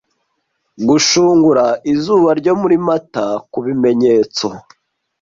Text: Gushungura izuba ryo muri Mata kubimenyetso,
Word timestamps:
Gushungura 0.89 1.65
izuba 1.93 2.29
ryo 2.39 2.53
muri 2.61 2.75
Mata 2.87 3.25
kubimenyetso, 3.51 4.45